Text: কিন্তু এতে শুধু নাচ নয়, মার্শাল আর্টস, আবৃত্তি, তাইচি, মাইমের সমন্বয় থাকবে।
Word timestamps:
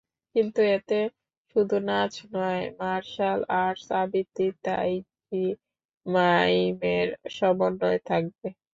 কিন্তু 0.35 0.61
এতে 0.75 0.99
শুধু 1.51 1.75
নাচ 1.87 2.13
নয়, 2.35 2.63
মার্শাল 2.79 3.39
আর্টস, 3.57 3.85
আবৃত্তি, 4.01 4.47
তাইচি, 4.65 5.43
মাইমের 6.05 7.07
সমন্বয় 7.37 7.99
থাকবে। 8.09 8.47